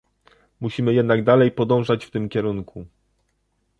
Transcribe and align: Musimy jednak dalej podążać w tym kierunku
Musimy 0.59 0.93
jednak 0.93 1.23
dalej 1.23 1.51
podążać 1.51 2.05
w 2.05 2.11
tym 2.11 2.29
kierunku 2.29 2.85